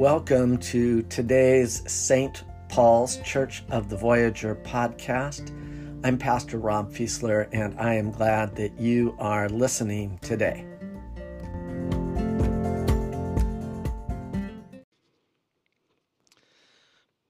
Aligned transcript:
Welcome 0.00 0.56
to 0.60 1.02
today's 1.02 1.82
St. 1.86 2.44
Paul's 2.70 3.18
Church 3.18 3.62
of 3.68 3.90
the 3.90 3.98
Voyager 3.98 4.54
podcast. 4.54 5.50
I'm 6.02 6.16
Pastor 6.16 6.56
Rob 6.56 6.90
Fiesler, 6.90 7.50
and 7.52 7.78
I 7.78 7.96
am 7.96 8.10
glad 8.10 8.56
that 8.56 8.80
you 8.80 9.14
are 9.18 9.50
listening 9.50 10.18
today. 10.22 10.64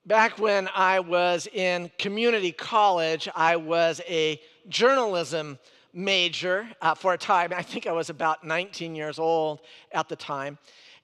Back 0.06 0.38
when 0.38 0.68
I 0.72 1.00
was 1.00 1.48
in 1.52 1.90
community 1.98 2.52
college, 2.52 3.28
I 3.34 3.56
was 3.56 4.00
a 4.06 4.40
journalism 4.68 5.58
major 5.92 6.68
uh, 6.80 6.94
for 6.94 7.14
a 7.14 7.18
time. 7.18 7.52
I 7.52 7.62
think 7.62 7.88
I 7.88 7.92
was 7.92 8.10
about 8.10 8.44
19 8.44 8.94
years 8.94 9.18
old 9.18 9.58
at 9.90 10.08
the 10.08 10.14
time. 10.14 10.56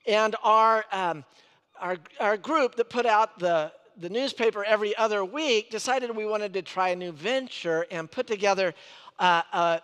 And 0.06 0.36
our, 0.44 0.84
um, 0.92 1.24
our, 1.80 1.96
our 2.20 2.36
group 2.36 2.76
that 2.76 2.90
put 2.90 3.06
out 3.06 3.38
the, 3.38 3.72
the 3.98 4.08
newspaper 4.08 4.64
every 4.64 4.96
other 4.96 5.24
week 5.24 5.70
decided 5.70 6.14
we 6.14 6.26
wanted 6.26 6.52
to 6.54 6.62
try 6.62 6.90
a 6.90 6.96
new 6.96 7.12
venture 7.12 7.86
and 7.90 8.10
put 8.10 8.26
together 8.26 8.74
uh, 9.18 9.42
a 9.52 9.80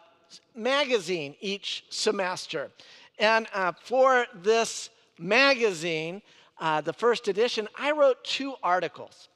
magazine 0.55 1.35
each 1.41 1.85
semester. 1.91 2.71
And 3.19 3.47
uh, 3.53 3.73
for 3.83 4.27
this 4.35 4.91
magazine, 5.19 6.23
uh, 6.59 6.81
the 6.81 6.93
first 6.93 7.29
edition, 7.29 7.69
I 7.79 7.93
wrote 7.93 8.23
two 8.25 8.55
articles. 8.63 9.29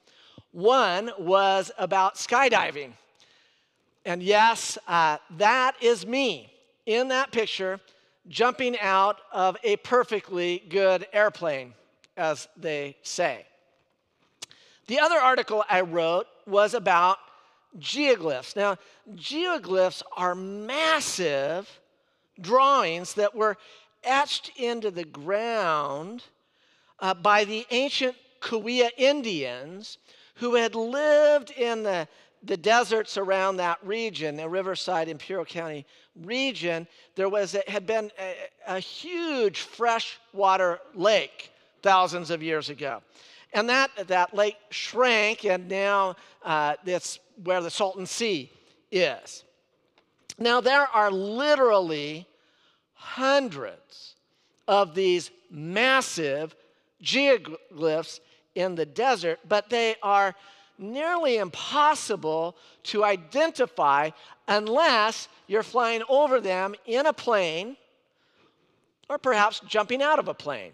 One 0.53 1.11
was 1.19 1.71
about 1.79 2.15
skydiving. 2.15 2.93
And 4.05 4.23
yes, 4.23 4.79
uh, 4.87 5.19
that 5.37 5.75
is 5.83 6.07
me 6.07 6.53
in 6.87 7.09
that 7.09 7.33
picture 7.33 7.81
jumping 8.29 8.79
out 8.79 9.21
of 9.33 9.57
a 9.63 9.77
perfectly 9.77 10.63
good 10.69 11.07
airplane, 11.13 11.75
as 12.17 12.49
they 12.57 12.97
say. 13.03 13.47
The 14.87 15.01
other 15.01 15.19
article 15.19 15.65
I 15.69 15.81
wrote 15.81 16.27
was 16.47 16.75
about 16.75 17.19
geoglyphs. 17.79 18.57
Now, 18.57 18.79
geoglyphs 19.15 20.03
are 20.17 20.35
massive 20.35 21.81
drawings 22.41 23.15
that 23.15 23.35
were 23.35 23.57
etched 24.05 24.53
into 24.57 24.91
the 24.91 25.05
ground 25.05 26.25
uh, 27.01 27.15
by 27.15 27.45
the 27.45 27.67
ancient 27.71 28.17
Cahuilla 28.41 28.91
Indians 28.97 29.99
who 30.37 30.55
had 30.55 30.75
lived 30.75 31.51
in 31.51 31.83
the 31.83 32.07
the 32.47 32.57
deserts 32.57 33.17
around 33.17 33.57
that 33.57 33.79
region, 33.83 34.37
the 34.37 34.49
Riverside 34.49 35.09
Imperial 35.09 35.45
County 35.45 35.85
region, 36.15 36.87
there 37.17 37.29
was 37.29 37.55
a, 37.55 37.63
had 37.69 37.87
been 37.87 38.11
a, 38.19 38.35
a 38.77 38.79
huge 38.79 39.61
freshwater 39.61 40.81
lake 40.95 41.51
thousands 41.83 42.31
of 42.31 42.43
years 42.43 42.71
ago. 42.71 43.03
And 43.53 43.69
that, 43.69 43.91
that 44.09 44.35
lake 44.35 44.57
shrank, 44.71 45.45
and 45.45 45.69
now 45.69 46.17
uh, 46.45 46.75
that's 46.85 47.19
where 47.43 47.61
the 47.61 47.71
Salton 47.71 48.07
Sea 48.07 48.51
is. 48.91 49.45
Now, 50.39 50.61
there 50.61 50.87
are 50.87 51.11
literally 51.11 52.27
hundreds 52.95 54.17
of 54.69 54.95
these 54.95 55.31
massive 55.51 56.55
geoglyphs 57.03 58.21
in 58.55 58.75
the 58.75 58.87
desert, 58.87 59.39
but 59.49 59.71
they 59.71 59.97
are 60.03 60.35
nearly 60.79 61.39
impossible 61.39 62.57
to 62.83 63.05
identify 63.05 64.11
unless 64.49 65.29
you're 65.47 65.63
flying 65.63 66.03
over 66.09 66.41
them 66.41 66.75
in 66.85 67.07
a 67.07 67.13
plane 67.13 67.77
or 69.09 69.19
perhaps 69.19 69.61
jumping 69.67 70.03
out 70.03 70.19
of 70.19 70.29
a 70.29 70.35
plane. 70.35 70.73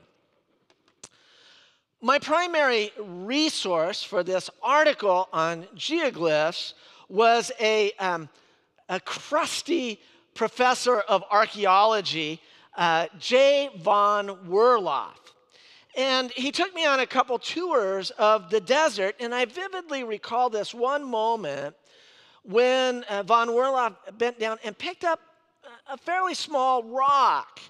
My 2.05 2.19
primary 2.19 2.91
resource 2.99 4.03
for 4.03 4.25
this 4.25 4.51
article 4.61 5.29
on 5.33 5.63
geoglyphs 5.77 6.73
was 7.09 7.53
a, 7.61 7.93
um, 7.93 8.29
a 8.89 8.99
crusty 8.99 10.01
professor 10.35 10.99
of 10.99 11.23
archaeology, 11.31 12.41
uh, 12.77 13.07
J. 13.21 13.71
von 13.79 14.31
Werlhof. 14.49 15.15
And 15.97 16.33
he 16.33 16.51
took 16.51 16.75
me 16.75 16.85
on 16.85 16.99
a 16.99 17.07
couple 17.07 17.39
tours 17.39 18.11
of 18.19 18.51
the 18.51 18.61
desert, 18.61 19.15
and 19.21 19.33
I 19.33 19.45
vividly 19.45 20.03
recall 20.03 20.51
this 20.51 20.75
one 20.75 21.05
moment 21.05 21.77
when 22.43 23.05
uh, 23.05 23.23
von 23.23 23.47
Werlhof 23.51 23.95
bent 24.19 24.41
down 24.41 24.59
and 24.65 24.77
picked 24.77 25.05
up 25.05 25.21
a 25.89 25.97
fairly 25.97 26.35
small 26.35 26.83
rock. 26.83 27.61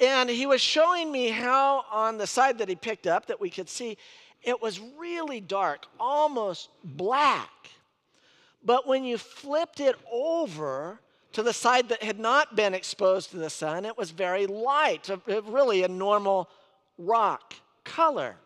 And 0.00 0.28
he 0.28 0.46
was 0.46 0.60
showing 0.60 1.12
me 1.12 1.28
how, 1.28 1.84
on 1.90 2.18
the 2.18 2.26
side 2.26 2.58
that 2.58 2.68
he 2.68 2.74
picked 2.74 3.06
up, 3.06 3.26
that 3.26 3.40
we 3.40 3.50
could 3.50 3.68
see, 3.68 3.96
it 4.42 4.60
was 4.60 4.80
really 4.98 5.40
dark, 5.40 5.86
almost 5.98 6.70
black. 6.82 7.50
But 8.64 8.86
when 8.86 9.04
you 9.04 9.18
flipped 9.18 9.80
it 9.80 9.96
over 10.10 11.00
to 11.32 11.42
the 11.42 11.52
side 11.52 11.88
that 11.90 12.02
had 12.02 12.18
not 12.18 12.56
been 12.56 12.74
exposed 12.74 13.30
to 13.30 13.36
the 13.36 13.50
sun, 13.50 13.84
it 13.84 13.96
was 13.96 14.10
very 14.10 14.46
light, 14.46 15.10
really 15.26 15.82
a 15.82 15.88
normal 15.88 16.48
rock 16.98 17.54
color. 17.84 18.36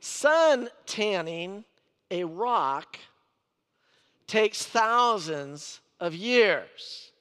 Sun 0.00 0.68
tanning 0.86 1.64
a 2.10 2.24
rock 2.24 2.98
takes 4.26 4.64
thousands 4.64 5.80
of 6.00 6.14
years. 6.14 7.12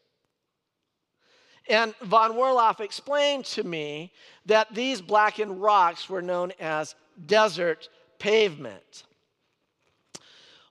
And 1.67 1.95
von 2.01 2.33
Werlhof 2.33 2.79
explained 2.79 3.45
to 3.45 3.63
me 3.63 4.11
that 4.45 4.73
these 4.73 5.01
blackened 5.01 5.61
rocks 5.61 6.09
were 6.09 6.21
known 6.21 6.51
as 6.59 6.95
desert 7.25 7.89
pavement. 8.19 9.03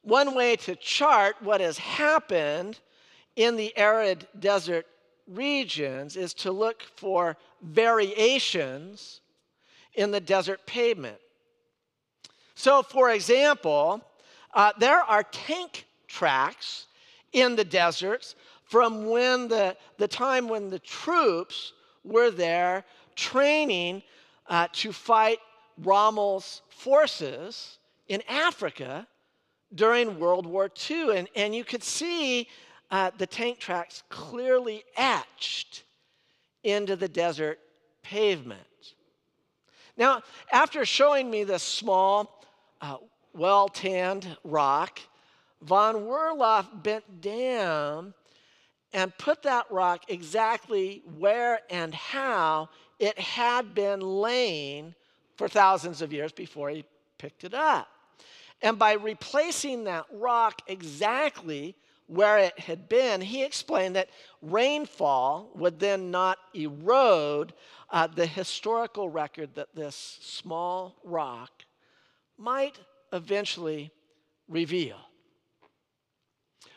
One 0.03 0.35
way 0.35 0.57
to 0.57 0.77
chart 0.77 1.37
what 1.41 1.61
has 1.61 1.79
happened 1.79 2.79
in 3.37 3.57
the 3.57 3.77
arid 3.77 4.27
desert 4.39 4.87
regions 5.27 6.17
is 6.17 6.35
to 6.35 6.53
look 6.53 6.83
for 6.97 7.37
variations 7.63 9.21
in 9.95 10.11
the 10.11 10.21
desert 10.21 10.67
pavement. 10.67 11.19
So, 12.55 12.83
for 12.83 13.11
example, 13.11 14.03
uh, 14.53 14.73
there 14.79 15.01
are 15.01 15.23
tank 15.25 15.87
tracks 16.07 16.87
in 17.33 17.57
the 17.57 17.65
deserts 17.65 18.37
from 18.65 19.07
when 19.09 19.49
the, 19.49 19.77
the 19.99 20.09
time 20.09 20.49
when 20.49 20.71
the 20.71 20.79
troops 20.79 21.73
were 22.03 22.31
there 22.31 22.85
training 23.15 24.03
uh, 24.49 24.69
to 24.73 24.93
fight 24.93 25.39
Rommel's 25.83 26.63
forces 26.69 27.79
in 28.09 28.23
Africa 28.29 29.07
during 29.75 30.19
World 30.19 30.47
War 30.47 30.71
II. 30.91 31.17
And, 31.17 31.29
and 31.35 31.55
you 31.55 31.65
could 31.65 31.83
see 31.83 32.49
uh, 32.91 33.11
the 33.19 33.27
tank 33.27 33.59
tracks 33.59 34.03
clearly 34.09 34.85
etched 34.97 35.85
into 36.63 36.97
the 36.97 37.09
desert 37.09 37.59
pavement. 38.03 38.61
Now, 39.97 40.23
after 40.53 40.85
showing 40.85 41.31
me 41.31 41.45
this 41.45 41.63
small, 41.63 42.45
uh, 42.81 42.97
well 43.33 43.69
tanned 43.69 44.37
rock, 44.45 45.01
von 45.63 46.07
Werlhof 46.07 46.83
bent 46.83 47.21
down 47.21 48.13
and 48.95 49.17
put 49.19 49.43
that 49.43 49.67
rock 49.71 50.05
exactly 50.09 51.03
where 51.19 51.59
and 51.69 51.93
how 51.93 52.69
it 53.01 53.19
had 53.19 53.75
been 53.75 54.01
laying 54.01 54.95
for 55.37 55.49
thousands 55.49 56.01
of 56.01 56.13
years 56.13 56.31
before 56.31 56.71
he 56.71 56.85
picked 57.19 57.43
it 57.43 57.53
up. 57.53 57.89
And 58.63 58.79
by 58.79 58.93
replacing 58.93 59.85
that 59.85 60.07
rock 60.13 60.63
exactly 60.69 61.75
where 62.07 62.39
it 62.39 62.59
had 62.59 62.89
been, 62.89 63.21
he 63.21 63.43
explained 63.43 63.97
that 63.97 64.11
rainfall 64.41 65.51
would 65.55 65.81
then 65.81 66.11
not 66.11 66.39
erode 66.55 67.53
uh, 67.91 68.07
the 68.07 68.27
historical 68.27 69.09
record 69.09 69.55
that 69.57 69.75
this 69.75 70.19
small 70.23 70.95
rock 71.03 71.51
might 72.39 72.79
eventually 73.13 73.91
reveal. 74.49 74.99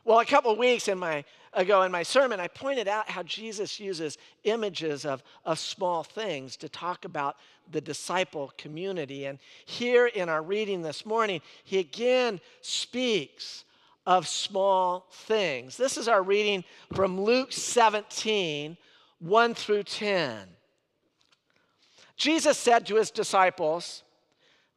Well, 0.03 0.19
a 0.19 0.25
couple 0.25 0.55
weeks 0.55 0.87
in 0.87 0.97
my, 0.97 1.23
ago 1.53 1.81
in 1.81 1.91
my 1.91 2.03
sermon, 2.03 2.39
I 2.39 2.47
pointed 2.47 2.87
out 2.87 3.09
how 3.09 3.23
Jesus 3.23 3.79
uses 3.79 4.17
images 4.43 5.05
of, 5.05 5.23
of 5.45 5.59
small 5.59 6.03
things 6.03 6.55
to 6.57 6.69
talk 6.69 7.05
about 7.05 7.35
the 7.71 7.81
disciple 7.81 8.53
community. 8.57 9.25
And 9.25 9.39
here 9.65 10.07
in 10.07 10.29
our 10.29 10.41
reading 10.41 10.81
this 10.81 11.05
morning, 11.05 11.41
he 11.63 11.79
again 11.79 12.39
speaks 12.61 13.65
of 14.05 14.27
small 14.27 15.07
things. 15.11 15.75
This 15.75 15.97
is 15.97 16.07
our 16.07 16.23
reading 16.23 16.63
from 16.93 17.19
Luke 17.19 17.51
17, 17.51 18.77
1 19.19 19.53
through 19.53 19.83
10. 19.83 20.47
Jesus 22.15 22.57
said 22.57 22.85
to 22.87 22.95
his 22.95 23.11
disciples, 23.11 24.03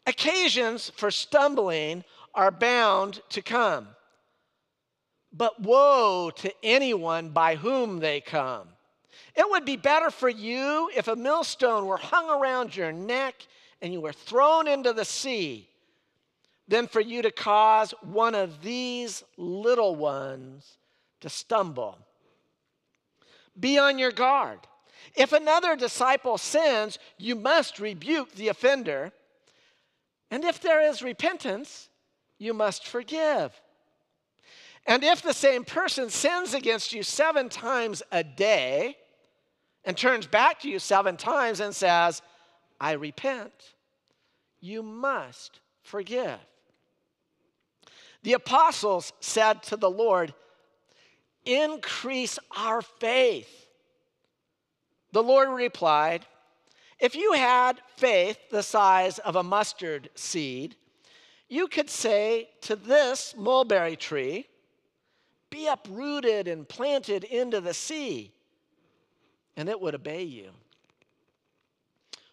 Occasions 0.06 0.90
for 0.96 1.10
stumbling 1.10 2.04
are 2.34 2.50
bound 2.50 3.20
to 3.30 3.40
come, 3.42 3.88
but 5.32 5.60
woe 5.60 6.30
to 6.36 6.52
anyone 6.62 7.30
by 7.30 7.56
whom 7.56 8.00
they 8.00 8.20
come. 8.20 8.68
It 9.34 9.48
would 9.48 9.64
be 9.64 9.76
better 9.76 10.10
for 10.10 10.28
you 10.28 10.90
if 10.96 11.08
a 11.08 11.16
millstone 11.16 11.86
were 11.86 11.96
hung 11.96 12.28
around 12.28 12.74
your 12.74 12.92
neck 12.92 13.46
and 13.80 13.92
you 13.92 14.00
were 14.00 14.12
thrown 14.12 14.66
into 14.66 14.92
the 14.92 15.04
sea 15.04 15.68
than 16.68 16.86
for 16.86 17.00
you 17.00 17.22
to 17.22 17.30
cause 17.30 17.94
one 18.02 18.34
of 18.34 18.62
these 18.62 19.24
little 19.36 19.94
ones 19.96 20.78
to 21.20 21.28
stumble. 21.28 21.98
Be 23.58 23.78
on 23.78 23.98
your 23.98 24.12
guard. 24.12 24.60
If 25.16 25.32
another 25.32 25.76
disciple 25.76 26.38
sins, 26.38 26.98
you 27.18 27.34
must 27.34 27.80
rebuke 27.80 28.32
the 28.32 28.48
offender. 28.48 29.12
And 30.30 30.44
if 30.44 30.60
there 30.60 30.80
is 30.80 31.02
repentance, 31.02 31.88
you 32.38 32.54
must 32.54 32.86
forgive. 32.86 33.60
And 34.86 35.04
if 35.04 35.22
the 35.22 35.34
same 35.34 35.64
person 35.64 36.10
sins 36.10 36.54
against 36.54 36.92
you 36.92 37.02
seven 37.02 37.48
times 37.48 38.02
a 38.10 38.24
day 38.24 38.96
and 39.84 39.96
turns 39.96 40.26
back 40.26 40.60
to 40.60 40.68
you 40.68 40.78
seven 40.78 41.16
times 41.16 41.60
and 41.60 41.74
says, 41.74 42.22
I 42.80 42.92
repent, 42.92 43.52
you 44.60 44.82
must 44.82 45.60
forgive. 45.82 46.38
The 48.22 48.34
apostles 48.34 49.12
said 49.20 49.62
to 49.64 49.76
the 49.76 49.90
Lord, 49.90 50.34
Increase 51.46 52.38
our 52.54 52.82
faith. 52.82 53.66
The 55.12 55.22
Lord 55.22 55.48
replied, 55.48 56.26
If 56.98 57.14
you 57.14 57.32
had 57.32 57.80
faith 57.96 58.38
the 58.50 58.62
size 58.62 59.18
of 59.18 59.36
a 59.36 59.42
mustard 59.42 60.10
seed, 60.14 60.76
you 61.48 61.66
could 61.66 61.88
say 61.88 62.50
to 62.62 62.76
this 62.76 63.34
mulberry 63.36 63.96
tree, 63.96 64.46
Be 65.50 65.66
uprooted 65.66 66.48
and 66.48 66.68
planted 66.68 67.24
into 67.24 67.60
the 67.60 67.74
sea, 67.74 68.32
and 69.56 69.68
it 69.68 69.80
would 69.80 69.94
obey 69.94 70.22
you. 70.22 70.50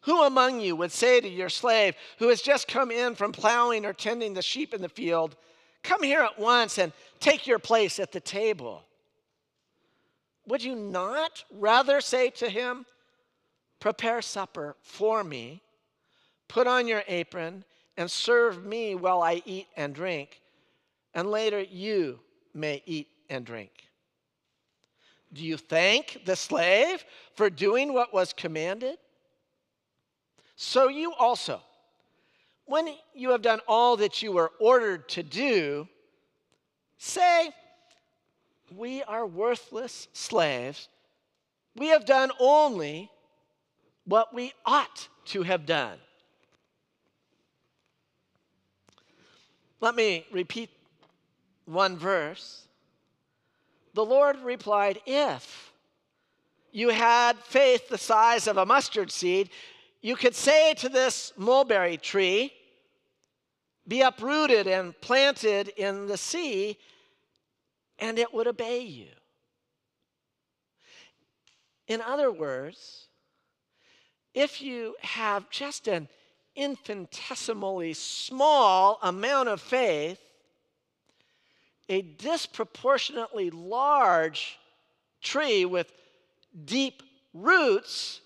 Who 0.01 0.23
among 0.23 0.61
you 0.61 0.75
would 0.75 0.91
say 0.91 1.19
to 1.19 1.27
your 1.27 1.49
slave 1.49 1.95
who 2.19 2.29
has 2.29 2.41
just 2.41 2.67
come 2.67 2.91
in 2.91 3.15
from 3.15 3.33
plowing 3.33 3.85
or 3.85 3.91
tending 3.91 4.33
the 4.33 4.41
sheep 4.41 4.73
in 4.73 4.81
the 4.81 4.87
field, 4.87 5.35
Come 5.83 6.03
here 6.03 6.21
at 6.21 6.37
once 6.37 6.79
and 6.79 6.91
take 7.19 7.47
your 7.47 7.59
place 7.59 7.99
at 7.99 8.11
the 8.11 8.19
table. 8.19 8.83
Would 10.45 10.63
you 10.63 10.75
not 10.75 11.43
rather 11.51 12.01
say 12.01 12.29
to 12.31 12.49
him, 12.49 12.85
Prepare 13.79 14.21
supper 14.21 14.75
for 14.81 15.23
me, 15.23 15.61
put 16.47 16.67
on 16.67 16.87
your 16.87 17.03
apron, 17.07 17.63
and 17.95 18.09
serve 18.09 18.65
me 18.65 18.95
while 18.95 19.21
I 19.21 19.41
eat 19.45 19.67
and 19.77 19.93
drink, 19.93 20.41
and 21.13 21.29
later 21.29 21.61
you 21.61 22.19
may 22.57 22.81
eat 22.85 23.07
and 23.29 23.45
drink? 23.45 23.71
Do 25.33 25.43
you 25.43 25.57
thank 25.57 26.21
the 26.25 26.35
slave 26.35 27.03
for 27.35 27.49
doing 27.49 27.93
what 27.93 28.13
was 28.13 28.33
commanded? 28.33 28.97
So 30.55 30.87
you 30.87 31.13
also 31.13 31.61
when 32.67 32.89
you 33.15 33.31
have 33.31 33.41
done 33.41 33.61
all 33.67 33.97
that 33.97 34.21
you 34.21 34.33
were 34.33 34.51
ordered 34.59 35.07
to 35.09 35.23
do, 35.23 35.87
say, 36.97 37.51
We 38.75 39.01
are 39.03 39.25
worthless 39.25 40.09
slaves. 40.11 40.89
We 41.75 41.87
have 41.87 42.05
done 42.05 42.31
only 42.39 43.09
what 44.05 44.33
we 44.33 44.51
ought 44.65 45.07
to 45.25 45.43
have 45.43 45.65
done. 45.65 45.97
Let 49.79 49.95
me 49.95 50.25
repeat 50.31 50.69
one 51.67 51.97
verse. 51.97 52.67
The 53.93 54.05
Lord 54.05 54.37
replied, 54.39 54.99
If 55.05 55.71
you 56.71 56.89
had 56.89 57.37
faith 57.39 57.89
the 57.89 57.97
size 57.97 58.47
of 58.47 58.57
a 58.57 58.65
mustard 58.65 59.11
seed, 59.11 59.49
you 60.01 60.15
could 60.15 60.35
say 60.35 60.73
to 60.75 60.89
this 60.89 61.33
mulberry 61.37 61.97
tree, 61.97 62.53
be 63.87 64.01
uprooted 64.01 64.67
and 64.67 64.99
planted 65.01 65.69
in 65.69 66.07
the 66.07 66.17
sea, 66.17 66.77
and 67.99 68.19
it 68.19 68.33
would 68.33 68.47
obey 68.47 68.81
you. 68.81 69.07
In 71.87 72.01
other 72.01 72.31
words, 72.31 73.07
if 74.33 74.61
you 74.61 74.95
have 75.01 75.49
just 75.49 75.87
an 75.87 76.09
infinitesimally 76.55 77.93
small 77.93 78.99
amount 79.01 79.47
of 79.49 79.61
faith, 79.61 80.19
a 81.89 82.01
disproportionately 82.01 83.49
large 83.49 84.57
tree 85.21 85.65
with 85.65 85.91
deep 86.65 87.03
roots 87.33 88.21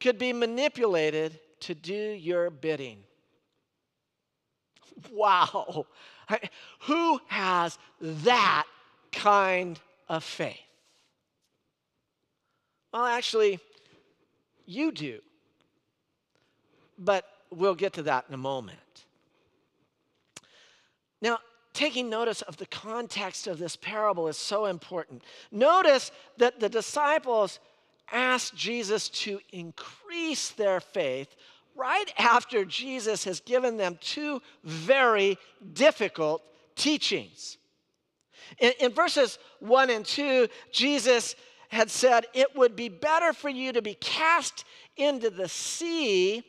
could 0.00 0.18
be 0.18 0.32
manipulated 0.32 1.38
to 1.60 1.74
do 1.74 1.94
your 1.94 2.50
bidding. 2.50 2.98
Wow. 5.10 5.86
Who 6.82 7.20
has 7.26 7.76
that 8.00 8.66
kind 9.10 9.80
of 10.08 10.22
faith? 10.22 10.58
Well, 12.92 13.04
actually, 13.04 13.58
you 14.66 14.92
do. 14.92 15.18
But 16.98 17.24
we'll 17.50 17.74
get 17.74 17.94
to 17.94 18.02
that 18.04 18.26
in 18.28 18.34
a 18.34 18.38
moment. 18.38 18.78
Now, 21.20 21.38
taking 21.72 22.10
notice 22.10 22.42
of 22.42 22.56
the 22.56 22.66
context 22.66 23.46
of 23.46 23.58
this 23.58 23.76
parable 23.76 24.28
is 24.28 24.36
so 24.36 24.66
important. 24.66 25.22
Notice 25.50 26.10
that 26.38 26.60
the 26.60 26.68
disciples 26.68 27.58
asked 28.10 28.54
Jesus 28.54 29.08
to 29.08 29.40
increase 29.52 30.50
their 30.50 30.80
faith 30.80 31.34
right 31.74 32.12
after 32.18 32.64
Jesus 32.64 33.24
has 33.24 33.40
given 33.40 33.76
them 33.76 33.98
two 34.00 34.42
very 34.64 35.38
difficult 35.72 36.42
teachings. 36.76 37.56
In, 38.58 38.72
in, 38.80 38.92
verses 38.92 39.38
1 39.60 39.90
and 39.90 40.04
2, 40.04 40.48
Jesus 40.70 41.34
had 41.68 41.90
said, 41.90 42.26
It 42.34 42.54
would 42.54 42.76
be 42.76 42.90
better 42.90 43.32
for 43.32 43.48
you 43.48 43.72
to 43.72 43.80
be 43.80 43.94
cast 43.94 44.64
into 44.96 45.30
the 45.30 45.48
sea 45.48 46.44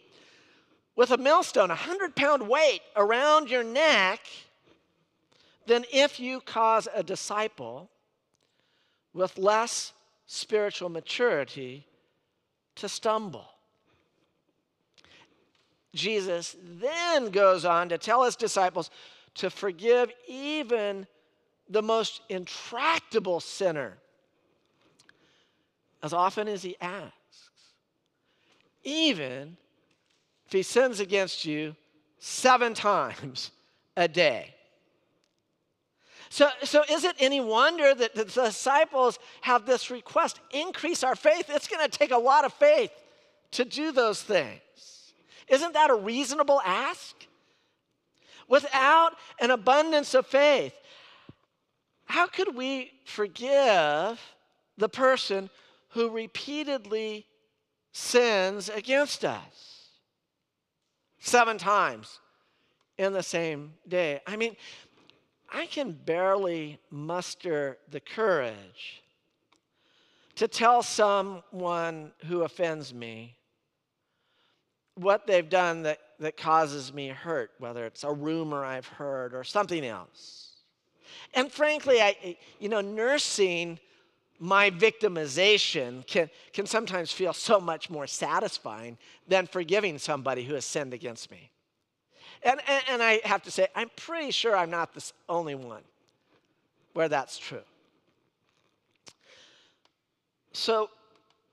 with 0.96 1.12
a 1.12 1.18
millstone, 1.18 1.70
a 1.72 1.76
100 1.76 2.16
pound 2.16 2.48
weight 2.48 2.82
around 2.96 3.50
your 3.50 3.64
neck, 3.64 4.20
than 5.66 5.86
if 5.92 6.20
you 6.20 6.42
cause 6.42 6.88
a 6.94 7.04
disciple 7.04 7.90
with 9.14 9.38
less 9.38 9.94
spiritual 10.26 10.90
maturity 10.90 11.86
to 12.76 12.90
stumble. 12.90 13.46
Jesus 15.94 16.56
then 16.62 17.30
goes 17.30 17.66
on 17.66 17.90
to 17.90 17.98
tell 17.98 18.24
his 18.24 18.36
disciples 18.36 18.90
to 19.36 19.50
forgive 19.50 20.12
even 20.28 21.06
the 21.70 21.82
most 21.82 22.22
intractable 22.30 23.40
sinner 23.40 23.98
as 26.02 26.14
often 26.14 26.48
as 26.48 26.62
he 26.62 26.76
asks, 26.82 27.50
even 28.84 29.56
if 30.46 30.52
he 30.52 30.62
sins 30.62 31.00
against 31.00 31.46
you 31.46 31.76
seven 32.20 32.74
times 32.74 33.52
a 33.96 34.08
day. 34.08 34.54
So, 36.34 36.50
so 36.64 36.84
is 36.90 37.04
it 37.04 37.16
any 37.20 37.42
wonder 37.42 37.94
that 37.94 38.16
the 38.16 38.26
disciples 38.26 39.20
have 39.42 39.68
this 39.68 39.92
request 39.92 40.40
increase 40.50 41.04
our 41.04 41.16
faith? 41.16 41.46
It's 41.48 41.68
going 41.68 41.88
to 41.88 41.98
take 41.98 42.10
a 42.10 42.18
lot 42.18 42.44
of 42.44 42.52
faith 42.54 42.90
to 43.52 43.64
do 43.64 43.92
those 43.92 44.20
things. 44.24 45.14
Isn't 45.48 45.74
that 45.74 45.92
a 45.92 45.94
reasonable 45.94 46.60
ask? 46.66 47.14
Without 48.48 49.12
an 49.40 49.52
abundance 49.52 50.16
of 50.16 50.26
faith, 50.26 50.74
how 52.06 52.26
could 52.26 52.56
we 52.56 52.94
forgive 53.06 54.20
the 54.76 54.90
person 54.90 55.52
who 55.90 56.10
repeatedly 56.10 57.28
sins 57.92 58.70
against 58.70 59.24
us? 59.24 59.90
Seven 61.20 61.60
times 61.60 62.20
in 62.98 63.14
the 63.14 63.22
same 63.22 63.74
day. 63.88 64.20
I 64.26 64.36
mean, 64.36 64.56
I 65.54 65.68
can 65.68 65.92
barely 65.92 66.80
muster 66.90 67.78
the 67.92 68.00
courage 68.00 69.04
to 70.36 70.48
tell 70.48 70.82
someone 70.82 72.12
who 72.26 72.42
offends 72.42 72.92
me 72.92 73.38
what 74.96 75.28
they've 75.28 75.48
done 75.48 75.84
that, 75.84 76.00
that 76.20 76.38
causes 76.38 76.92
me 76.92 77.10
hurt, 77.10 77.52
whether 77.60 77.86
it's 77.86 78.04
a 78.04 78.12
rumor 78.12 78.66
I've 78.66 78.88
heard 78.88 79.36
or 79.36 79.44
something 79.44 79.86
else. 79.86 80.54
And 81.36 81.52
frankly, 81.52 82.02
I, 82.02 82.38
you 82.60 82.70
know, 82.70 82.82
nursing 82.82 83.80
my 84.40 84.72
victimization 84.72 86.06
can, 86.08 86.30
can 86.52 86.66
sometimes 86.66 87.12
feel 87.12 87.34
so 87.34 87.60
much 87.60 87.90
more 87.90 88.08
satisfying 88.08 88.98
than 89.28 89.46
forgiving 89.46 90.00
somebody 90.00 90.44
who 90.44 90.56
has 90.56 90.66
sinned 90.66 90.94
against 90.94 91.30
me. 91.30 91.52
And, 92.44 92.60
and, 92.68 92.84
and 92.90 93.04
I 93.04 93.22
have 93.24 93.44
to 93.44 93.52
say, 93.52 93.68
I'm 93.76 93.90
pretty 93.96 94.32
sure 94.32 94.56
I'm 94.56 94.70
not 94.70 94.94
the 94.94 95.12
only 95.30 95.56
one 95.56 95.84
where 96.94 97.10
that's 97.10 97.38
true. 97.38 97.64
So, 100.52 100.90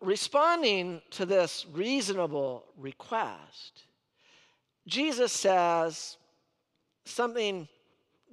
responding 0.00 1.00
to 1.10 1.24
this 1.24 1.64
reasonable 1.72 2.64
request, 2.76 3.84
Jesus 4.86 5.32
says 5.32 6.16
something 7.04 7.68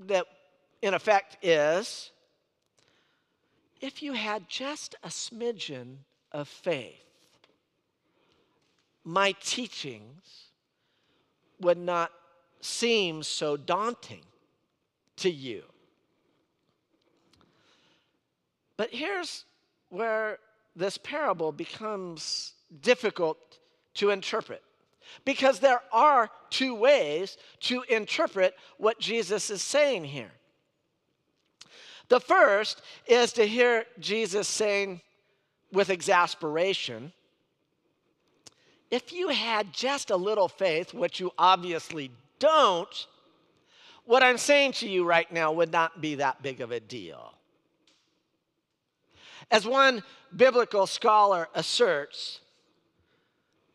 that, 0.06 0.26
in 0.82 0.94
effect, 0.94 1.38
is 1.42 2.12
if 3.80 4.02
you 4.02 4.14
had 4.14 4.50
just 4.50 4.96
a 5.04 5.08
smidgen 5.08 5.98
of 6.32 6.48
faith, 6.48 6.96
my 9.04 9.34
teachings 9.42 10.48
would 11.62 11.78
not 11.78 12.12
seem 12.62 13.24
so 13.24 13.58
daunting 13.58 14.24
to 15.18 15.30
you. 15.30 15.64
But 18.78 18.90
here's 18.92 19.46
where 19.90 20.38
this 20.76 20.98
parable 20.98 21.52
becomes 21.52 22.54
difficult 22.82 23.38
to 23.96 24.12
interpret. 24.12 24.62
Because 25.26 25.60
there 25.60 25.82
are 25.92 26.30
two 26.50 26.76
ways 26.76 27.38
to 27.62 27.84
interpret 27.90 28.54
what 28.78 29.00
Jesus 29.00 29.50
is 29.50 29.62
saying 29.62 30.04
here. 30.04 30.32
The 32.10 32.20
first 32.20 32.82
is 33.08 33.34
to 33.34 33.46
hear 33.46 33.86
Jesus 34.00 34.48
saying 34.48 35.02
with 35.72 35.90
exasperation, 35.90 37.12
if 38.92 39.12
you 39.12 39.30
had 39.30 39.74
just 39.74 40.12
a 40.12 40.16
little 40.16 40.48
faith, 40.48 40.94
which 40.94 41.20
you 41.20 41.32
obviously 41.38 42.12
don't, 42.40 43.08
what 44.06 44.24
I'm 44.24 44.38
saying 44.38 44.74
to 44.74 44.90
you 44.90 45.06
right 45.06 45.32
now 45.32 45.52
would 45.52 45.72
not 45.72 46.02
be 46.02 46.16
that 46.16 46.42
big 46.42 46.62
of 46.62 46.72
a 46.72 46.80
deal. 46.80 47.34
As 49.52 49.66
one 49.66 50.04
biblical 50.36 50.88
scholar 50.88 51.48
asserts, 51.54 52.42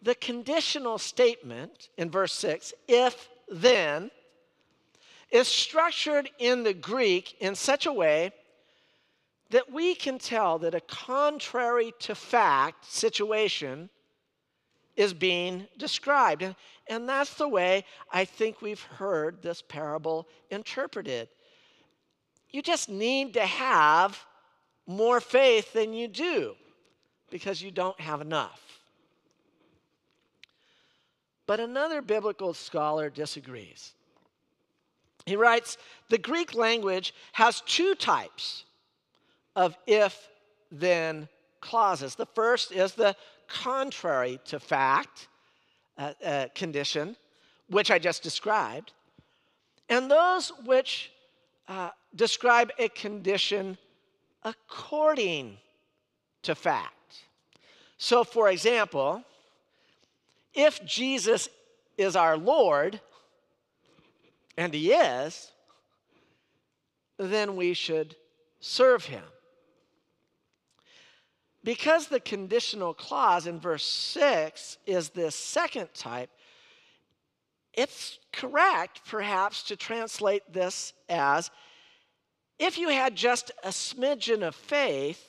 the 0.03 0.15
conditional 0.15 0.99
statement 0.99 1.89
in 1.97 2.11
verse 2.11 2.33
6, 2.35 2.75
if 2.89 3.29
then, 3.49 4.11
is 5.31 5.49
structured 5.49 6.31
in 6.39 6.63
the 6.63 6.75
Greek 6.75 7.37
in 7.41 7.55
such 7.55 7.87
a 7.87 7.93
way 7.93 8.33
that 9.51 9.71
we 9.71 9.95
can 9.95 10.19
tell 10.19 10.59
that 10.59 10.75
a 10.75 10.81
contrary 10.81 11.93
to 12.01 12.15
fact 12.15 12.91
situation 12.91 13.89
is 14.97 15.15
being 15.15 15.67
described. 15.79 16.55
And, 16.89 17.09
that's 17.09 17.35
the 17.35 17.49
way 17.49 17.85
I 18.13 18.25
think 18.25 18.61
we've 18.61 18.83
heard 18.83 19.43
this 19.43 19.63
parable 19.63 20.29
interpreted. 20.51 21.29
You 22.51 22.63
just 22.63 22.89
need 22.89 23.35
to 23.35 23.47
have 23.47 24.23
more 24.87 25.21
faith 25.21 25.73
than 25.73 25.93
you 25.93 26.09
do 26.09 26.55
because 27.31 27.63
you 27.63 27.71
don't 27.71 27.99
have 28.01 28.21
enough. 28.21 28.61
But 31.47 31.61
another 31.61 32.03
biblical 32.03 32.55
scholar 32.55 33.11
disagrees. 33.11 33.95
He 35.27 35.37
writes 35.37 35.79
the 36.09 36.19
Greek 36.19 36.55
language 36.55 37.15
has 37.33 37.63
two 37.63 37.95
types 37.95 38.65
of 39.55 39.77
if 39.87 40.29
then 40.71 41.29
clauses. 41.61 42.15
The 42.15 42.27
first 42.27 42.73
is 42.73 42.95
the 42.95 43.15
contrary 43.47 44.41
to 44.47 44.59
fact 44.59 45.29
uh, 45.99 46.13
uh, 46.25 46.47
condition, 46.55 47.17
which 47.69 47.91
I 47.91 47.99
just 47.99 48.23
described, 48.23 48.93
and 49.89 50.11
those 50.11 50.53
which 50.65 51.13
uh, 51.69 51.91
describe 52.15 52.71
a 52.79 52.89
condition 52.89 53.79
according 54.43 55.59
to 56.43 56.55
fact. 56.55 56.95
So, 57.99 58.25
for 58.25 58.49
example, 58.49 59.23
if 60.55 60.85
Jesus 60.85 61.49
is 61.97 62.17
our 62.17 62.37
Lord, 62.37 63.01
and 64.57 64.75
He 64.75 64.93
is, 64.93 65.51
then 67.19 67.57
we 67.57 67.75
should 67.75 68.17
serve 68.61 69.05
Him. 69.05 69.25
Because 71.65 72.09
the 72.09 72.21
conditional 72.21 72.93
clause 72.93 73.47
in 73.47 73.61
verse 73.61 73.85
6 73.85 74.79
is 74.87 75.11
this 75.11 75.37
second 75.37 75.89
type, 75.95 76.31
it's 77.73 78.19
correct, 78.33 79.03
perhaps, 79.07 79.63
to 79.65 79.77
translate 79.77 80.43
this 80.53 80.93
as 81.09 81.51
if 82.59 82.79
you 82.79 82.89
had 82.89 83.17
just 83.17 83.51
a 83.65 83.69
smidgen 83.69 84.47
of 84.47 84.55
faith, 84.55 85.29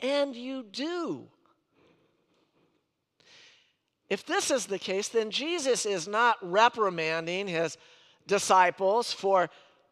and 0.00 0.36
you 0.36 0.64
do. 0.64 1.28
If 4.08 4.24
this 4.24 4.50
is 4.50 4.66
the 4.66 4.78
case, 4.78 5.08
then 5.08 5.30
Jesus 5.30 5.86
is 5.86 6.08
not 6.08 6.36
reprimanding 6.42 7.48
his 7.48 7.76
disciples 8.26 9.12
for 9.12 9.50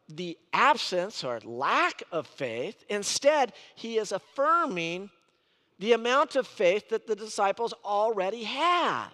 the 0.09 0.37
absence 0.53 1.23
or 1.23 1.39
lack 1.43 2.03
of 2.11 2.27
faith. 2.27 2.83
Instead, 2.89 3.53
he 3.75 3.97
is 3.97 4.11
affirming 4.11 5.09
the 5.79 5.93
amount 5.93 6.35
of 6.35 6.47
faith 6.47 6.89
that 6.89 7.07
the 7.07 7.15
disciples 7.15 7.73
already 7.85 8.43
have. 8.43 9.13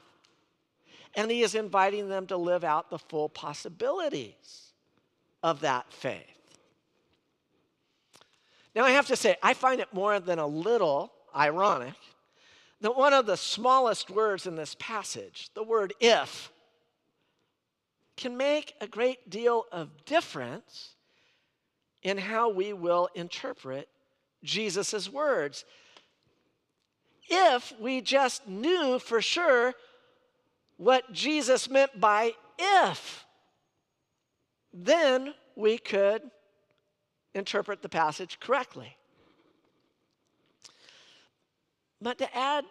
And 1.15 1.29
he 1.29 1.41
is 1.41 1.55
inviting 1.55 2.09
them 2.09 2.27
to 2.27 2.37
live 2.37 2.63
out 2.63 2.89
the 2.89 2.99
full 2.99 3.29
possibilities 3.29 4.73
of 5.41 5.59
that 5.61 5.91
faith. 5.91 6.21
Now, 8.75 8.85
I 8.85 8.91
have 8.91 9.07
to 9.07 9.15
say, 9.15 9.35
I 9.43 9.53
find 9.53 9.79
it 9.79 9.93
more 9.93 10.19
than 10.19 10.39
a 10.39 10.47
little 10.47 11.11
ironic 11.35 11.93
that 12.81 12.95
one 12.95 13.13
of 13.13 13.25
the 13.25 13.37
smallest 13.37 14.09
words 14.09 14.47
in 14.47 14.55
this 14.55 14.75
passage, 14.79 15.49
the 15.53 15.63
word 15.63 15.93
if, 15.99 16.51
can 18.15 18.37
make 18.37 18.73
a 18.79 18.87
great 18.87 19.29
deal 19.29 19.65
of 19.71 20.05
difference 20.05 20.95
in 22.01 22.17
how 22.17 22.49
we 22.49 22.73
will 22.73 23.09
interpret 23.15 23.89
Jesus' 24.43 25.09
words. 25.09 25.65
If 27.29 27.73
we 27.79 28.01
just 28.01 28.47
knew 28.47 28.99
for 28.99 29.21
sure 29.21 29.73
what 30.77 31.11
Jesus 31.13 31.69
meant 31.69 31.99
by 31.99 32.33
if, 32.59 33.25
then 34.73 35.33
we 35.55 35.77
could 35.77 36.21
interpret 37.33 37.81
the 37.81 37.89
passage 37.89 38.39
correctly. 38.39 38.97
But 42.01 42.17
to 42.17 42.37
add 42.37 42.65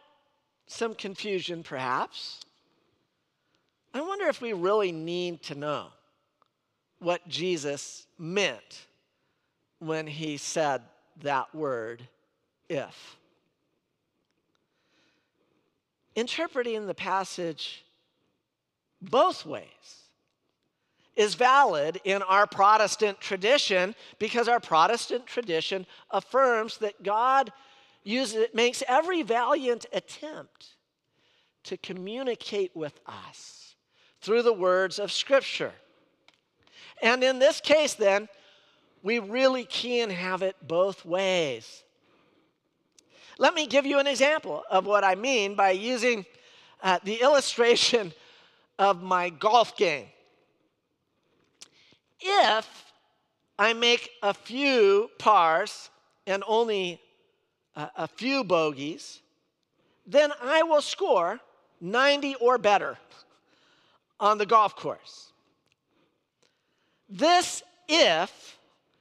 some 0.67 0.95
confusion, 0.95 1.63
perhaps, 1.63 2.41
I 3.95 4.01
wonder 4.01 4.27
if 4.27 4.41
we 4.41 4.53
really 4.53 4.91
need 4.91 5.43
to 5.45 5.55
know 5.55 5.89
what 6.99 7.27
Jesus 7.29 8.07
meant 8.19 8.87
when 9.81 10.07
he 10.07 10.37
said 10.37 10.83
that 11.23 11.55
word, 11.55 12.07
if. 12.69 13.17
Interpreting 16.15 16.87
the 16.87 16.95
passage 16.95 17.85
both 19.03 19.45
ways 19.45 19.67
is 21.17 21.35
valid 21.35 22.01
in 22.05 22.23
our 22.23 22.47
Protestant 22.47 23.21
tradition 23.21 23.95
because 24.19 24.49
our 24.49 24.61
Protestant 24.61 25.27
tradition 25.27 25.85
affirms 26.11 26.79
that 26.79 27.03
God 27.03 27.53
uses, 28.05 28.47
makes 28.55 28.83
every 28.89 29.23
valiant 29.23 29.85
attempt 29.93 30.69
to 31.65 31.77
communicate 31.77 32.75
with 32.75 32.99
us 33.07 33.62
through 34.23 34.43
the 34.43 34.53
words 34.53 34.99
of 34.99 35.13
Scripture. 35.13 35.73
And 37.03 37.23
in 37.23 37.39
this 37.39 37.61
case, 37.61 37.95
then, 37.95 38.29
we 39.03 39.19
really 39.19 39.65
can 39.65 40.11
have 40.11 40.43
it 40.43 40.57
both 40.67 41.05
ways. 41.05 41.83
Let 43.39 43.55
me 43.55 43.67
give 43.67 43.85
you 43.85 43.99
an 43.99 44.07
example 44.07 44.63
of 44.71 44.87
what 44.87 45.05
I 45.05 45.17
mean 45.17 45.55
by 45.55 45.73
using 45.73 46.25
uh, 46.83 46.99
the 47.05 47.21
illustration 47.21 48.13
of 48.79 49.03
my 49.03 49.29
golf 49.29 49.77
game 49.77 50.07
if 52.23 52.93
I 53.59 53.73
make 53.73 54.11
a 54.23 54.33
few 54.33 55.11
pars 55.19 55.91
and 56.27 56.43
only 56.47 57.01
a, 57.77 57.91
a 57.97 58.09
few 58.09 58.45
bogeys, 58.45 59.21
then 60.07 60.33
I 60.41 60.63
will 60.63 60.83
score 60.83 61.41
90 61.81 62.37
or 62.37 62.59
better 62.59 62.97
on 64.23 64.39
the 64.39 64.47
golf 64.47 64.77
course. 64.77 65.33
This 67.11 67.63
if 67.89 68.57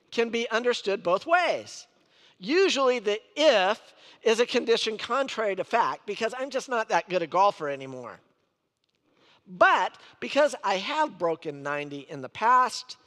can 0.09 0.29
be 0.29 0.49
understood 0.49 1.03
both 1.03 1.25
ways. 1.25 1.87
Usually, 2.39 2.97
the 2.99 3.19
if 3.35 3.79
is 4.23 4.39
a 4.39 4.45
condition 4.45 4.97
contrary 4.97 5.55
to 5.55 5.63
fact 5.63 6.05
because 6.05 6.33
I'm 6.37 6.49
just 6.49 6.67
not 6.67 6.89
that 6.89 7.07
good 7.07 7.21
a 7.21 7.27
golfer 7.27 7.69
anymore. 7.69 8.19
But 9.47 9.95
because 10.19 10.55
I 10.63 10.75
have 10.75 11.17
broken 11.19 11.61
90 11.63 12.07
in 12.09 12.21
the 12.21 12.29
past, 12.29 12.97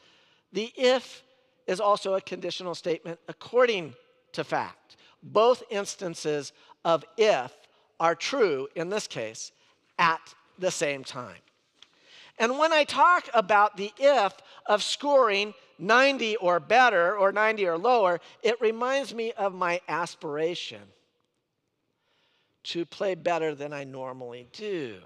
the 0.52 0.72
if 0.76 1.22
is 1.66 1.80
also 1.80 2.14
a 2.14 2.20
conditional 2.20 2.74
statement 2.74 3.18
according 3.28 3.94
to 4.32 4.44
fact. 4.44 4.96
both 5.24 5.62
instances 5.70 6.52
of 6.84 7.02
if 7.16 7.52
are 7.98 8.14
true 8.14 8.68
in 8.74 8.90
this 8.90 9.06
case 9.06 9.52
at 9.98 10.34
the 10.58 10.70
same 10.70 11.02
time. 11.02 11.40
And 12.38 12.58
when 12.58 12.72
I 12.72 12.84
talk 12.84 13.28
about 13.32 13.76
the 13.76 13.92
if 13.98 14.32
of 14.66 14.82
scoring 14.82 15.54
90 15.78 16.36
or 16.36 16.60
better 16.60 17.16
or 17.16 17.32
90 17.32 17.66
or 17.66 17.78
lower, 17.78 18.20
it 18.42 18.60
reminds 18.60 19.14
me 19.14 19.32
of 19.32 19.54
my 19.54 19.80
aspiration 19.88 20.82
to 22.64 22.84
play 22.84 23.14
better 23.14 23.54
than 23.54 23.72
I 23.72 23.84
normally 23.84 24.48
do. 24.52 24.96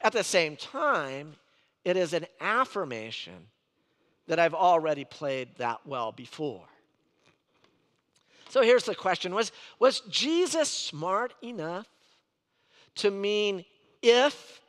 At 0.00 0.12
the 0.12 0.24
same 0.24 0.56
time, 0.56 1.34
it 1.84 1.96
is 1.96 2.12
an 2.12 2.26
affirmation 2.40 3.48
that 4.26 4.38
I've 4.38 4.54
already 4.54 5.04
played 5.04 5.48
that 5.58 5.86
well 5.86 6.10
before. 6.10 6.64
So 8.48 8.62
here's 8.62 8.84
the 8.84 8.94
question 8.94 9.34
Was, 9.34 9.52
was 9.78 10.00
Jesus 10.10 10.70
smart 10.70 11.34
enough 11.42 11.86
to 12.96 13.10
mean 13.10 13.64
if 14.02 14.60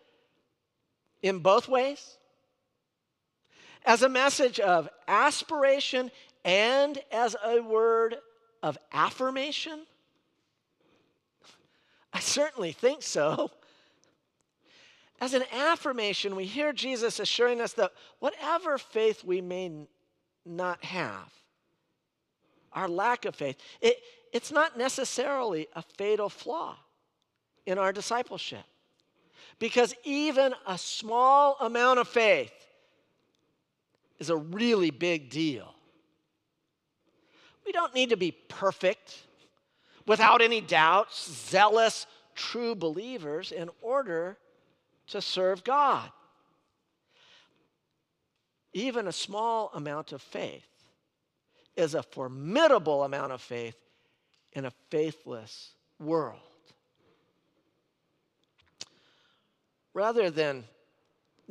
in 1.21 1.39
both 1.39 1.67
ways? 1.67 2.17
As 3.85 4.01
a 4.01 4.09
message 4.09 4.59
of 4.59 4.89
aspiration 5.07 6.11
and 6.43 6.99
as 7.11 7.35
a 7.43 7.61
word 7.61 8.17
of 8.61 8.77
affirmation? 8.91 9.85
I 12.13 12.19
certainly 12.19 12.71
think 12.71 13.03
so. 13.03 13.51
As 15.19 15.33
an 15.33 15.43
affirmation, 15.51 16.35
we 16.35 16.45
hear 16.45 16.71
Jesus 16.71 17.19
assuring 17.19 17.59
us 17.59 17.73
that 17.73 17.91
whatever 18.19 18.77
faith 18.77 19.23
we 19.23 19.41
may 19.41 19.87
not 20.45 20.83
have, 20.83 21.33
our 22.71 22.87
lack 22.87 23.25
of 23.25 23.35
faith, 23.35 23.57
it, 23.81 23.97
it's 24.31 24.51
not 24.51 24.77
necessarily 24.77 25.67
a 25.75 25.81
fatal 25.81 26.29
flaw 26.29 26.77
in 27.65 27.79
our 27.79 27.91
discipleship. 27.91 28.63
Because 29.59 29.93
even 30.03 30.53
a 30.65 30.77
small 30.77 31.57
amount 31.59 31.99
of 31.99 32.07
faith 32.07 32.53
is 34.19 34.29
a 34.29 34.37
really 34.37 34.91
big 34.91 35.29
deal. 35.29 35.73
We 37.65 37.71
don't 37.71 37.93
need 37.93 38.09
to 38.11 38.17
be 38.17 38.31
perfect, 38.31 39.23
without 40.05 40.41
any 40.41 40.61
doubts, 40.61 41.29
zealous, 41.49 42.07
true 42.33 42.75
believers 42.75 43.51
in 43.51 43.69
order 43.81 44.37
to 45.07 45.21
serve 45.21 45.63
God. 45.63 46.09
Even 48.73 49.07
a 49.07 49.11
small 49.11 49.71
amount 49.73 50.11
of 50.13 50.21
faith 50.21 50.67
is 51.75 51.93
a 51.93 52.03
formidable 52.03 53.03
amount 53.03 53.31
of 53.31 53.41
faith 53.41 53.75
in 54.53 54.65
a 54.65 54.71
faithless 54.89 55.71
world. 55.99 56.39
Rather 59.97 60.29
than 60.29 60.63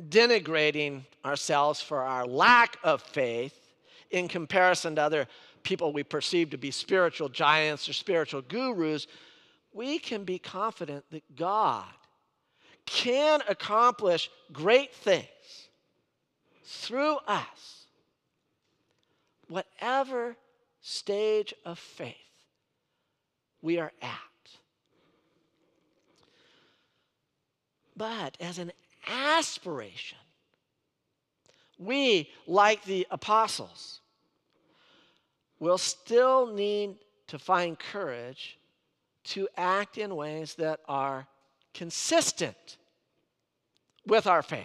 denigrating 0.07 1.03
ourselves 1.25 1.81
for 1.81 2.03
our 2.03 2.25
lack 2.25 2.77
of 2.81 3.01
faith 3.01 3.59
in 4.09 4.29
comparison 4.29 4.95
to 4.95 5.01
other 5.01 5.27
people 5.63 5.91
we 5.91 6.01
perceive 6.01 6.49
to 6.51 6.57
be 6.57 6.71
spiritual 6.71 7.27
giants 7.27 7.89
or 7.89 7.91
spiritual 7.91 8.41
gurus, 8.41 9.05
we 9.73 9.99
can 9.99 10.23
be 10.23 10.39
confident 10.39 11.03
that 11.11 11.35
God 11.35 11.83
can 12.85 13.41
accomplish 13.49 14.29
great 14.53 14.95
things 14.95 15.27
through 16.63 17.17
us, 17.27 17.87
whatever 19.49 20.37
stage 20.79 21.53
of 21.65 21.77
faith 21.77 22.15
we 23.61 23.77
are 23.77 23.91
at. 24.01 24.36
But 27.97 28.37
as 28.39 28.59
an 28.59 28.71
aspiration, 29.07 30.19
we, 31.79 32.29
like 32.45 32.83
the 32.83 33.07
apostles, 33.09 34.01
will 35.59 35.79
still 35.79 36.47
need 36.47 36.95
to 37.27 37.39
find 37.39 37.77
courage 37.77 38.59
to 39.23 39.49
act 39.57 39.97
in 39.97 40.15
ways 40.15 40.53
that 40.55 40.79
are 40.87 41.27
consistent 41.73 42.77
with 44.05 44.27
our 44.27 44.43
faith, 44.43 44.63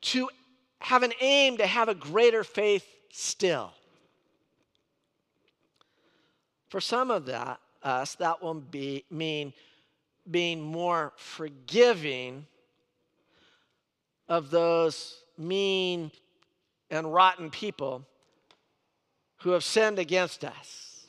to 0.00 0.28
have 0.80 1.02
an 1.02 1.12
aim 1.20 1.58
to 1.58 1.66
have 1.66 1.88
a 1.88 1.94
greater 1.94 2.42
faith 2.42 2.86
still. 3.12 3.72
For 6.68 6.80
some 6.80 7.10
of 7.10 7.26
that, 7.26 7.60
us, 7.82 8.14
that 8.16 8.42
will 8.42 8.54
be, 8.54 9.04
mean 9.10 9.52
being 10.30 10.60
more 10.60 11.12
forgiving 11.16 12.46
of 14.28 14.50
those 14.50 15.18
mean 15.38 16.10
and 16.90 17.12
rotten 17.12 17.50
people 17.50 18.04
who 19.38 19.50
have 19.50 19.64
sinned 19.64 19.98
against 19.98 20.44
us, 20.44 21.06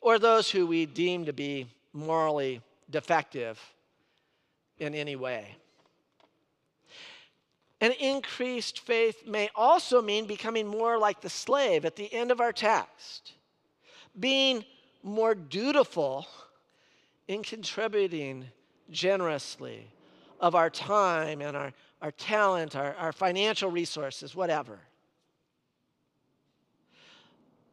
or 0.00 0.18
those 0.18 0.50
who 0.50 0.66
we 0.66 0.86
deem 0.86 1.24
to 1.24 1.32
be 1.32 1.66
morally 1.92 2.60
defective 2.90 3.60
in 4.78 4.94
any 4.94 5.16
way. 5.16 5.56
An 7.80 7.92
increased 7.92 8.80
faith 8.80 9.26
may 9.26 9.48
also 9.54 10.02
mean 10.02 10.26
becoming 10.26 10.66
more 10.66 10.98
like 10.98 11.20
the 11.20 11.30
slave 11.30 11.84
at 11.84 11.96
the 11.96 12.12
end 12.12 12.30
of 12.30 12.40
our 12.40 12.52
text, 12.52 13.32
being 14.18 14.64
more 15.02 15.34
dutiful 15.34 16.26
in 17.28 17.42
contributing 17.42 18.46
generously 18.90 19.86
of 20.40 20.54
our 20.54 20.70
time 20.70 21.42
and 21.42 21.56
our, 21.56 21.72
our 22.00 22.10
talent, 22.12 22.74
our, 22.74 22.94
our 22.94 23.12
financial 23.12 23.70
resources, 23.70 24.34
whatever. 24.34 24.78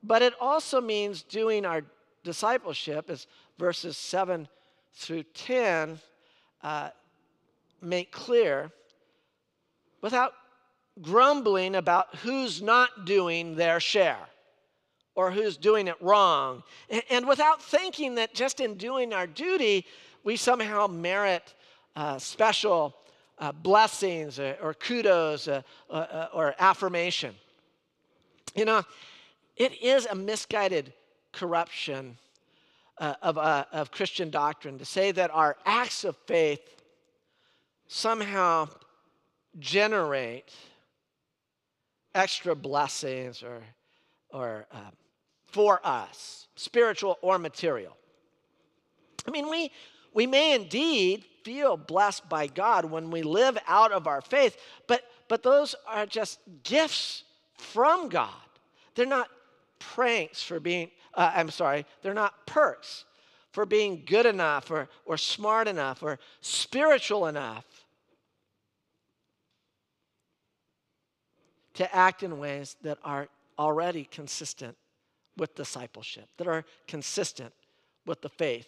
But 0.04 0.22
it 0.22 0.34
also 0.40 0.82
means 0.82 1.24
doing 1.24 1.66
our 1.66 1.84
discipleship, 2.24 3.10
as 3.10 3.28
verses 3.58 3.98
7 3.98 4.48
through 4.94 5.24
10 5.24 6.00
uh, 6.62 6.90
make 7.82 8.12
clear, 8.12 8.72
without 10.02 10.34
grumbling 11.02 11.76
about 11.76 12.14
who's 12.18 12.62
not 12.62 13.06
doing 13.06 13.56
their 13.56 13.80
share 13.80 14.28
or 15.16 15.32
who's 15.32 15.58
doing 15.58 15.88
it 15.88 15.96
wrong, 16.02 16.62
and, 17.10 17.26
without 17.26 17.62
thinking 17.62 18.16
that 18.16 18.34
just 18.34 18.60
in 18.60 18.76
doing 18.76 19.14
our 19.14 19.26
duty, 19.26 19.86
we 20.24 20.36
somehow 20.36 20.88
merit 20.88 21.54
uh, 21.96 22.18
special 22.20 22.96
uh, 23.40 23.52
blessings 23.52 24.40
or, 24.40 24.58
or 24.62 24.74
kudos 24.74 25.48
uh, 25.48 25.62
uh, 25.90 25.94
uh, 25.94 26.28
or 26.34 26.56
affirmation. 26.60 27.34
You 28.56 28.66
know, 28.66 28.84
it 29.56 29.82
is 29.82 30.06
a 30.06 30.16
misguided 30.16 30.94
corruption 31.32 32.18
uh, 32.98 33.16
of, 33.22 33.38
uh, 33.38 33.66
of 33.72 33.92
Christian 33.92 34.30
doctrine 34.30 34.78
to 34.80 34.86
say 34.86 35.12
that 35.12 35.32
our 35.32 35.58
acts 35.66 36.04
of 36.04 36.16
faith 36.28 36.62
somehow 37.88 38.70
generate 39.60 40.54
extra 42.14 42.56
blessings 42.56 43.44
or, 43.44 43.62
or 44.30 44.66
uh, 44.72 44.78
for 45.56 45.80
us, 45.86 46.50
spiritual 46.58 47.18
or 47.22 47.40
material. 47.40 47.96
I 49.26 49.32
mean, 49.32 49.50
we, 49.50 49.72
we 50.14 50.28
may 50.28 50.54
indeed 50.54 51.24
feel 51.46 51.78
blessed 51.78 52.28
by 52.28 52.48
God 52.48 52.84
when 52.84 53.10
we 53.10 53.24
live 53.24 53.58
out 53.66 53.94
of 53.94 54.06
our 54.06 54.20
faith, 54.20 54.58
but, 54.86 55.04
but 55.30 55.44
those 55.44 55.74
are 55.88 56.06
just 56.06 56.40
gifts 56.64 57.24
from 57.58 58.10
God. 58.10 58.34
They're 58.96 59.06
not 59.06 59.30
pranks 59.80 60.44
for 60.44 60.60
being, 60.60 60.92
uh, 61.14 61.32
I'm 61.34 61.50
sorry, 61.50 61.86
they're 62.02 62.14
not 62.14 62.46
perks 62.46 63.06
for 63.54 63.66
being 63.66 64.04
good 64.06 64.26
enough 64.26 64.70
or, 64.70 64.90
or 65.06 65.16
smart 65.16 65.70
enough 65.70 66.04
or 66.04 66.20
spiritual 66.42 67.28
enough 67.28 67.64
to 71.76 71.96
act 71.96 72.24
in 72.24 72.40
ways 72.40 72.76
that 72.82 72.98
are 73.06 73.30
already 73.58 74.04
consistent 74.04 74.76
with 75.38 75.56
discipleship, 75.56 76.28
that 76.38 76.48
are 76.48 76.66
consistent 76.88 77.54
with 78.06 78.22
the 78.22 78.30
faith 78.30 78.68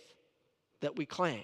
that 0.82 0.95
we 0.95 1.06
claim. 1.06 1.43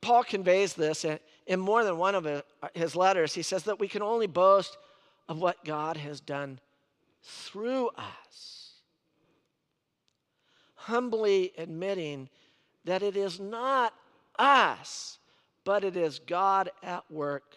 Paul 0.00 0.24
conveys 0.24 0.74
this 0.74 1.04
in 1.46 1.60
more 1.60 1.84
than 1.84 1.96
one 1.96 2.14
of 2.14 2.42
his 2.74 2.96
letters. 2.96 3.34
He 3.34 3.42
says 3.42 3.64
that 3.64 3.78
we 3.78 3.88
can 3.88 4.02
only 4.02 4.26
boast 4.26 4.76
of 5.28 5.40
what 5.40 5.64
God 5.64 5.96
has 5.96 6.20
done 6.20 6.58
through 7.22 7.88
us. 7.96 8.72
Humbly 10.74 11.52
admitting 11.56 12.28
that 12.84 13.02
it 13.02 13.16
is 13.16 13.38
not 13.38 13.94
us, 14.38 15.18
but 15.64 15.84
it 15.84 15.96
is 15.96 16.18
God 16.18 16.70
at 16.82 17.08
work 17.10 17.56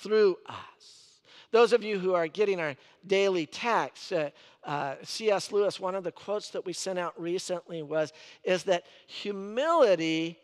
through 0.00 0.36
us. 0.46 1.20
Those 1.50 1.72
of 1.72 1.82
you 1.82 1.98
who 1.98 2.14
are 2.14 2.28
getting 2.28 2.60
our 2.60 2.76
daily 3.06 3.46
text, 3.46 4.12
uh, 4.12 4.30
uh, 4.68 4.96
C.S. 5.02 5.50
Lewis, 5.50 5.80
one 5.80 5.94
of 5.94 6.04
the 6.04 6.12
quotes 6.12 6.50
that 6.50 6.66
we 6.66 6.74
sent 6.74 6.98
out 6.98 7.18
recently 7.18 7.82
was, 7.82 8.12
is 8.44 8.64
that 8.64 8.84
humility 9.06 10.38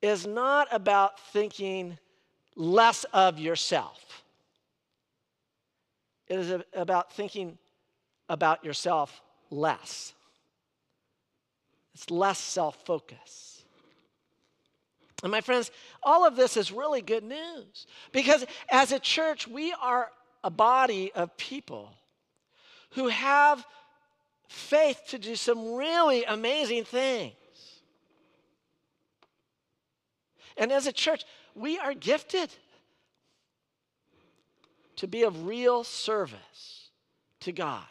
is 0.00 0.26
not 0.26 0.66
about 0.70 1.20
thinking 1.20 1.98
less 2.56 3.04
of 3.12 3.38
yourself. 3.38 4.24
It 6.26 6.38
is 6.38 6.62
about 6.72 7.12
thinking 7.12 7.58
about 8.30 8.64
yourself 8.64 9.20
less. 9.50 10.14
It's 11.92 12.10
less 12.10 12.38
self 12.38 12.82
focus. 12.86 13.62
And 15.22 15.30
my 15.30 15.42
friends, 15.42 15.70
all 16.02 16.26
of 16.26 16.34
this 16.34 16.56
is 16.56 16.72
really 16.72 17.02
good 17.02 17.24
news 17.24 17.86
because 18.10 18.46
as 18.70 18.90
a 18.90 18.98
church, 18.98 19.46
we 19.46 19.74
are 19.82 20.10
a 20.42 20.50
body 20.50 21.12
of 21.14 21.36
people 21.36 21.94
who 22.92 23.08
have 23.08 23.64
faith 24.48 25.00
to 25.08 25.18
do 25.18 25.34
some 25.34 25.74
really 25.74 26.24
amazing 26.24 26.84
things. 26.84 27.34
And 30.56 30.70
as 30.70 30.86
a 30.86 30.92
church, 30.92 31.24
we 31.54 31.78
are 31.78 31.94
gifted 31.94 32.50
to 34.96 35.08
be 35.08 35.22
of 35.22 35.46
real 35.46 35.84
service 35.84 36.90
to 37.40 37.52
God. 37.52 37.84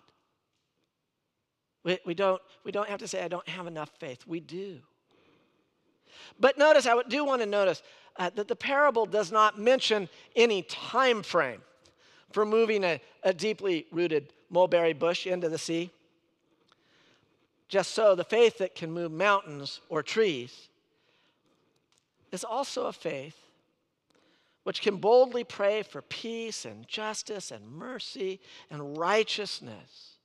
We, 1.84 1.98
we, 2.06 2.14
don't, 2.14 2.42
we 2.64 2.72
don't 2.72 2.88
have 2.88 3.00
to 3.00 3.08
say, 3.08 3.24
I 3.24 3.28
don't 3.28 3.48
have 3.50 3.66
enough 3.66 3.90
faith. 4.00 4.26
We 4.28 4.40
do. 4.40 4.80
But 6.40 6.58
notice, 6.58 6.86
I 6.86 7.02
do 7.08 7.26
want 7.26 7.42
to 7.42 7.48
notice 7.48 7.82
uh, 8.18 8.30
that 8.36 8.48
the 8.48 8.56
parable 8.56 9.08
does 9.08 9.32
not 9.32 9.60
mention 9.60 10.08
any 10.36 10.62
time 10.64 11.24
frame 11.24 11.62
for 12.32 12.46
moving 12.46 12.84
a, 12.84 13.02
a 13.24 13.34
deeply 13.34 13.88
rooted 13.92 14.32
mulberry 14.52 14.94
bush 14.94 15.26
into 15.26 15.50
the 15.50 15.58
sea. 15.58 15.90
Just 17.68 17.94
so, 17.94 18.16
the 18.16 18.24
faith 18.24 18.58
that 18.58 18.76
can 18.76 18.92
move 18.92 19.12
mountains 19.12 19.80
or 19.90 20.04
trees 20.04 20.68
is 22.32 22.44
also 22.44 22.86
a 22.86 22.94
faith 22.94 23.38
which 24.64 24.82
can 24.82 24.98
boldly 24.98 25.44
pray 25.44 25.82
for 25.82 26.02
peace 26.02 26.66
and 26.66 26.88
justice 26.88 27.50
and 27.50 27.68
mercy 27.68 28.40
and 28.70 28.98
righteousness. 28.98 30.18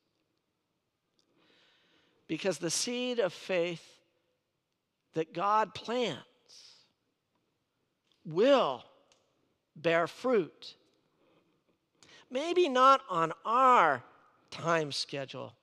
Because 2.26 2.58
the 2.58 2.70
seed 2.70 3.18
of 3.18 3.32
faith 3.32 3.84
that 5.14 5.32
God 5.32 5.74
plants 5.74 6.20
will 8.26 8.84
bear 9.74 10.06
fruit. 10.06 10.74
Maybe 12.30 12.68
not 12.68 13.00
on 13.08 13.32
our 13.44 14.02
time 14.56 14.90
schedule, 14.90 15.54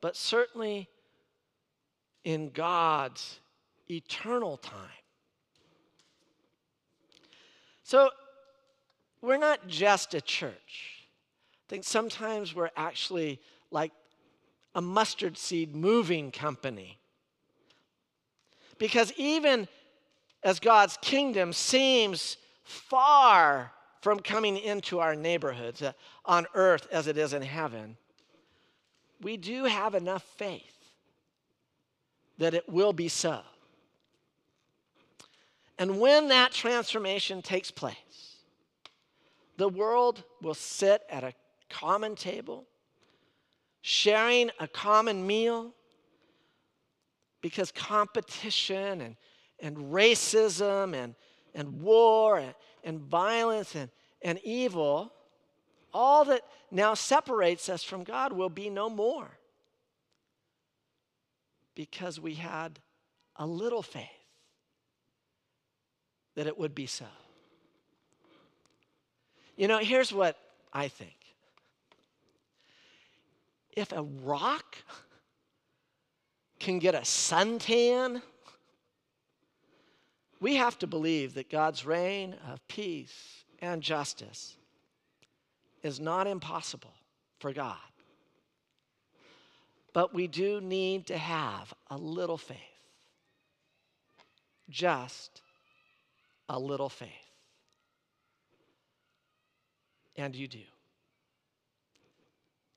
but 0.00 0.16
certainly 0.16 0.88
in 2.24 2.50
God's 2.50 3.40
eternal 3.88 4.56
time. 4.56 5.04
So 7.84 8.10
we're 9.22 9.38
not 9.38 9.66
just 9.68 10.14
a 10.14 10.20
church. 10.20 11.06
I 11.66 11.66
think 11.68 11.84
sometimes 11.84 12.54
we're 12.54 12.70
actually 12.76 13.40
like 13.70 13.92
a 14.74 14.80
mustard 14.80 15.38
seed 15.38 15.74
moving 15.74 16.30
company. 16.30 16.98
Because 18.78 19.12
even 19.16 19.68
as 20.42 20.60
God's 20.60 20.98
kingdom 21.00 21.52
seems 21.52 22.36
far 22.62 23.72
from 24.00 24.20
coming 24.20 24.56
into 24.56 25.00
our 25.00 25.14
neighborhoods 25.14 25.82
uh, 25.82 25.92
on 26.24 26.46
earth 26.54 26.86
as 26.92 27.06
it 27.06 27.18
is 27.18 27.32
in 27.32 27.42
heaven, 27.42 27.96
we 29.20 29.36
do 29.36 29.64
have 29.64 29.94
enough 29.94 30.22
faith 30.36 30.62
that 32.38 32.54
it 32.54 32.68
will 32.68 32.92
be 32.92 33.08
so. 33.08 33.40
And 35.78 36.00
when 36.00 36.28
that 36.28 36.52
transformation 36.52 37.42
takes 37.42 37.70
place, 37.70 38.36
the 39.56 39.68
world 39.68 40.22
will 40.40 40.54
sit 40.54 41.02
at 41.10 41.24
a 41.24 41.32
common 41.68 42.14
table, 42.14 42.66
sharing 43.82 44.50
a 44.60 44.68
common 44.68 45.26
meal, 45.26 45.74
because 47.40 47.72
competition 47.72 49.00
and, 49.00 49.16
and 49.60 49.76
racism 49.76 50.94
and, 50.94 51.14
and 51.54 51.80
war 51.80 52.38
and, 52.38 52.54
and 52.88 53.02
violence 53.02 53.74
and, 53.74 53.90
and 54.22 54.40
evil, 54.42 55.12
all 55.92 56.24
that 56.24 56.40
now 56.70 56.94
separates 56.94 57.68
us 57.68 57.84
from 57.84 58.02
God, 58.02 58.32
will 58.32 58.48
be 58.48 58.70
no 58.70 58.88
more. 58.88 59.28
Because 61.74 62.18
we 62.18 62.34
had 62.34 62.78
a 63.36 63.46
little 63.46 63.82
faith 63.82 64.08
that 66.34 66.46
it 66.46 66.58
would 66.58 66.74
be 66.74 66.86
so. 66.86 67.04
You 69.54 69.68
know, 69.68 69.78
here's 69.78 70.10
what 70.10 70.38
I 70.72 70.88
think 70.88 71.14
if 73.76 73.92
a 73.92 74.02
rock 74.02 74.78
can 76.58 76.78
get 76.78 76.94
a 76.94 77.00
suntan, 77.00 78.22
we 80.40 80.56
have 80.56 80.78
to 80.78 80.86
believe 80.86 81.34
that 81.34 81.50
God's 81.50 81.84
reign 81.84 82.36
of 82.50 82.66
peace 82.68 83.44
and 83.60 83.82
justice 83.82 84.56
is 85.82 86.00
not 86.00 86.26
impossible 86.26 86.94
for 87.40 87.52
God. 87.52 87.76
But 89.92 90.14
we 90.14 90.26
do 90.26 90.60
need 90.60 91.06
to 91.06 91.18
have 91.18 91.72
a 91.90 91.96
little 91.96 92.38
faith. 92.38 92.58
Just 94.68 95.42
a 96.48 96.58
little 96.58 96.88
faith. 96.88 97.08
And 100.16 100.36
you 100.36 100.46
do. 100.46 100.58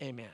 Amen. 0.02 0.30